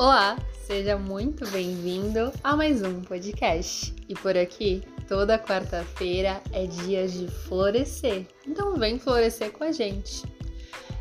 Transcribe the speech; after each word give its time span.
Olá, 0.00 0.38
seja 0.64 0.96
muito 0.96 1.46
bem-vindo 1.50 2.32
a 2.42 2.56
mais 2.56 2.82
um 2.82 3.02
podcast. 3.02 3.94
E 4.08 4.14
por 4.14 4.34
aqui, 4.34 4.82
toda 5.06 5.38
quarta-feira 5.38 6.40
é 6.52 6.64
dia 6.64 7.06
de 7.06 7.28
florescer. 7.28 8.26
Então 8.46 8.76
vem 8.76 8.98
florescer 8.98 9.52
com 9.52 9.62
a 9.62 9.72
gente. 9.72 10.24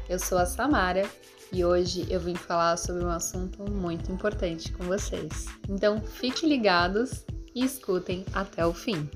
Eu 0.09 0.19
sou 0.19 0.37
a 0.37 0.45
Samara 0.45 1.09
e 1.49 1.63
hoje 1.63 2.05
eu 2.09 2.19
vim 2.19 2.35
falar 2.35 2.75
sobre 2.75 3.05
um 3.05 3.09
assunto 3.09 3.71
muito 3.71 4.11
importante 4.11 4.69
com 4.73 4.83
vocês. 4.83 5.45
Então 5.69 6.01
fiquem 6.01 6.49
ligados 6.49 7.23
e 7.55 7.63
escutem 7.63 8.25
até 8.33 8.65
o 8.65 8.73
fim. 8.73 9.09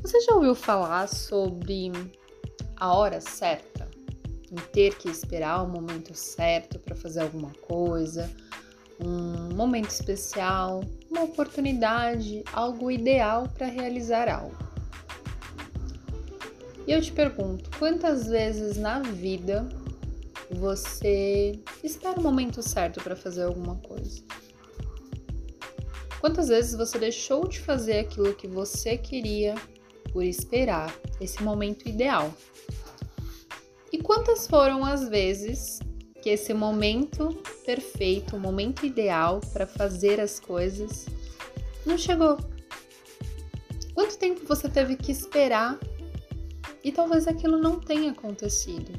Você 0.00 0.20
já 0.20 0.32
ouviu 0.32 0.54
falar 0.54 1.08
sobre 1.08 1.90
a 2.76 2.94
hora 2.94 3.20
certa? 3.20 3.75
Em 4.56 4.60
ter 4.72 4.96
que 4.96 5.10
esperar 5.10 5.62
o 5.62 5.68
momento 5.68 6.14
certo 6.14 6.78
para 6.78 6.96
fazer 6.96 7.20
alguma 7.20 7.50
coisa, 7.68 8.30
um 8.98 9.54
momento 9.54 9.90
especial, 9.90 10.82
uma 11.10 11.24
oportunidade, 11.24 12.42
algo 12.54 12.90
ideal 12.90 13.46
para 13.50 13.66
realizar 13.66 14.30
algo. 14.30 14.56
E 16.86 16.92
eu 16.92 17.02
te 17.02 17.12
pergunto, 17.12 17.68
quantas 17.78 18.28
vezes 18.28 18.78
na 18.78 19.00
vida 19.00 19.68
você 20.50 21.60
espera 21.84 22.18
o 22.18 22.22
momento 22.22 22.62
certo 22.62 23.02
para 23.02 23.14
fazer 23.14 23.42
alguma 23.42 23.76
coisa? 23.76 24.22
Quantas 26.18 26.48
vezes 26.48 26.74
você 26.74 26.98
deixou 26.98 27.46
de 27.46 27.60
fazer 27.60 27.98
aquilo 27.98 28.32
que 28.32 28.46
você 28.46 28.96
queria 28.96 29.54
por 30.16 30.24
esperar 30.24 30.98
esse 31.20 31.42
momento 31.42 31.86
ideal. 31.86 32.32
E 33.96 34.02
quantas 34.02 34.46
foram 34.46 34.84
as 34.84 35.08
vezes 35.08 35.78
que 36.22 36.28
esse 36.28 36.52
momento 36.52 37.30
perfeito, 37.64 38.36
o 38.36 38.38
momento 38.38 38.84
ideal 38.84 39.40
para 39.54 39.66
fazer 39.66 40.20
as 40.20 40.38
coisas 40.38 41.06
não 41.86 41.96
chegou? 41.96 42.36
Quanto 43.94 44.18
tempo 44.18 44.46
você 44.46 44.68
teve 44.68 44.96
que 44.96 45.10
esperar 45.10 45.80
e 46.84 46.92
talvez 46.92 47.26
aquilo 47.26 47.56
não 47.56 47.80
tenha 47.80 48.10
acontecido? 48.10 48.92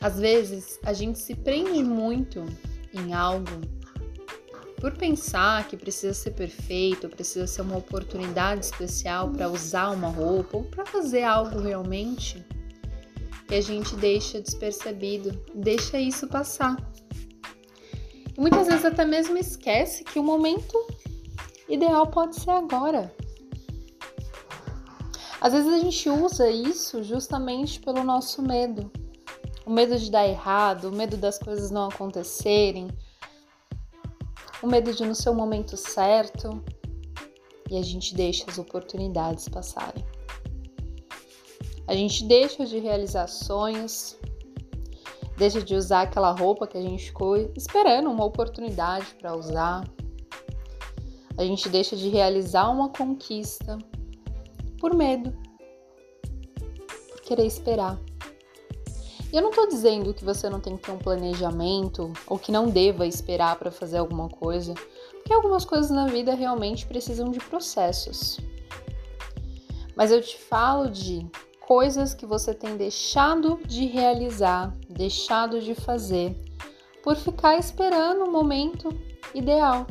Às 0.00 0.18
vezes, 0.18 0.78
a 0.82 0.94
gente 0.94 1.18
se 1.18 1.34
prende 1.34 1.84
muito 1.84 2.46
em 2.94 3.12
algo 3.12 3.60
por 4.80 4.96
pensar 4.96 5.68
que 5.68 5.76
precisa 5.76 6.14
ser 6.14 6.30
perfeito, 6.30 7.08
precisa 7.08 7.46
ser 7.46 7.60
uma 7.60 7.76
oportunidade 7.76 8.64
especial 8.64 9.30
para 9.30 9.48
usar 9.48 9.90
uma 9.90 10.08
roupa 10.08 10.56
ou 10.56 10.64
para 10.64 10.86
fazer 10.86 11.22
algo 11.22 11.60
realmente, 11.60 12.42
que 13.46 13.54
a 13.54 13.60
gente 13.60 13.94
deixa 13.96 14.40
despercebido, 14.40 15.38
deixa 15.54 15.98
isso 16.00 16.26
passar. 16.26 16.76
E 18.36 18.40
muitas 18.40 18.66
vezes 18.68 18.86
até 18.86 19.04
mesmo 19.04 19.36
esquece 19.36 20.02
que 20.02 20.18
o 20.18 20.22
momento 20.22 20.74
ideal 21.68 22.06
pode 22.06 22.36
ser 22.36 22.50
agora. 22.50 23.14
Às 25.42 25.52
vezes 25.52 25.72
a 25.72 25.78
gente 25.78 26.08
usa 26.08 26.50
isso 26.50 27.02
justamente 27.02 27.80
pelo 27.80 28.02
nosso 28.02 28.40
medo. 28.40 28.90
O 29.66 29.70
medo 29.70 29.98
de 29.98 30.10
dar 30.10 30.26
errado, 30.26 30.86
o 30.86 30.92
medo 30.92 31.18
das 31.18 31.38
coisas 31.38 31.70
não 31.70 31.88
acontecerem, 31.88 32.88
o 34.62 34.66
medo 34.66 34.92
de 34.92 35.04
no 35.04 35.14
seu 35.14 35.34
momento 35.34 35.76
certo 35.76 36.62
e 37.70 37.76
a 37.76 37.82
gente 37.82 38.14
deixa 38.14 38.44
as 38.48 38.58
oportunidades 38.58 39.48
passarem. 39.48 40.04
A 41.86 41.94
gente 41.94 42.24
deixa 42.24 42.64
de 42.66 42.78
realizar 42.78 43.26
sonhos, 43.26 44.16
deixa 45.36 45.62
de 45.62 45.74
usar 45.74 46.02
aquela 46.02 46.32
roupa 46.32 46.66
que 46.66 46.78
a 46.78 46.82
gente 46.82 47.06
ficou 47.06 47.36
esperando 47.56 48.10
uma 48.10 48.24
oportunidade 48.24 49.06
para 49.20 49.34
usar. 49.34 49.84
A 51.36 51.44
gente 51.44 51.68
deixa 51.68 51.96
de 51.96 52.08
realizar 52.08 52.70
uma 52.70 52.90
conquista 52.90 53.78
por 54.78 54.94
medo, 54.94 55.32
por 57.08 57.20
querer 57.22 57.46
esperar. 57.46 57.98
Eu 59.32 59.42
não 59.42 59.52
tô 59.52 59.66
dizendo 59.66 60.12
que 60.12 60.24
você 60.24 60.50
não 60.50 60.58
tem 60.58 60.76
que 60.76 60.82
ter 60.82 60.90
um 60.90 60.98
planejamento 60.98 62.12
ou 62.26 62.36
que 62.36 62.50
não 62.50 62.68
deva 62.68 63.06
esperar 63.06 63.56
para 63.56 63.70
fazer 63.70 63.98
alguma 63.98 64.28
coisa, 64.28 64.74
porque 65.12 65.32
algumas 65.32 65.64
coisas 65.64 65.88
na 65.88 66.06
vida 66.06 66.34
realmente 66.34 66.84
precisam 66.84 67.30
de 67.30 67.38
processos. 67.38 68.38
Mas 69.94 70.10
eu 70.10 70.20
te 70.20 70.36
falo 70.36 70.90
de 70.90 71.24
coisas 71.60 72.12
que 72.12 72.26
você 72.26 72.52
tem 72.52 72.76
deixado 72.76 73.60
de 73.64 73.86
realizar, 73.86 74.76
deixado 74.88 75.60
de 75.60 75.76
fazer, 75.76 76.36
por 77.00 77.14
ficar 77.14 77.56
esperando 77.56 78.24
o 78.24 78.32
momento 78.32 78.88
ideal. 79.32 79.86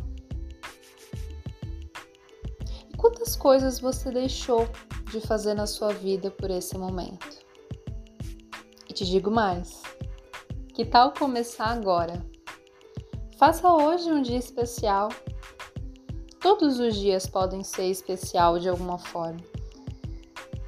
E 2.92 2.98
quantas 2.98 3.38
coisas 3.38 3.80
você 3.80 4.12
deixou 4.12 4.68
de 5.10 5.22
fazer 5.22 5.54
na 5.54 5.66
sua 5.66 5.94
vida 5.94 6.30
por 6.30 6.52
esse 6.52 6.78
momento? 6.78 7.49
Te 9.00 9.06
digo 9.06 9.32
mais. 9.32 9.82
Que 10.74 10.84
tal 10.84 11.14
começar 11.14 11.68
agora? 11.68 12.22
Faça 13.38 13.72
hoje 13.72 14.12
um 14.12 14.22
dia 14.22 14.38
especial. 14.38 15.08
Todos 16.42 16.82
os 16.82 16.96
dias 16.96 17.26
podem 17.26 17.64
ser 17.64 17.86
especial 17.86 18.60
de 18.60 18.68
alguma 18.68 18.98
forma. 18.98 19.40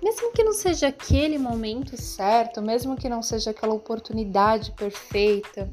Mesmo 0.02 0.31
que 0.31 0.46
não 0.46 0.53
seja 0.53 0.88
aquele 0.88 1.38
momento 1.38 2.02
certo, 2.02 2.62
mesmo 2.62 2.96
que 2.96 3.09
não 3.09 3.22
seja 3.22 3.52
aquela 3.52 3.74
oportunidade 3.74 4.72
perfeita, 4.78 5.69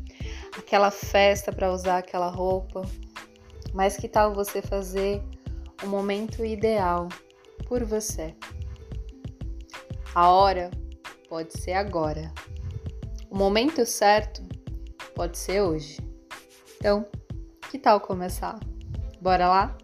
aquela 0.56 0.90
festa 0.90 1.52
para 1.52 1.72
usar 1.72 1.98
aquela 1.98 2.28
roupa, 2.28 2.82
mas 3.72 3.96
que 3.96 4.08
tal 4.08 4.34
você 4.34 4.60
fazer 4.60 5.22
o 5.84 5.86
momento 5.86 6.44
ideal 6.44 7.08
por 7.68 7.84
você? 7.84 8.34
A 10.12 10.28
hora 10.30 10.70
pode 11.28 11.58
ser 11.58 11.74
agora. 11.74 12.32
O 13.30 13.36
momento 13.36 13.84
certo 13.84 14.42
pode 15.14 15.36
ser 15.38 15.60
hoje. 15.60 15.98
Então, 16.76 17.06
que 17.70 17.78
tal 17.78 18.00
começar? 18.00 18.58
Bora 19.20 19.48
lá? 19.48 19.78